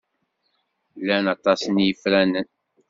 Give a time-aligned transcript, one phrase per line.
[0.99, 2.47] Llan aṭas n yifranen.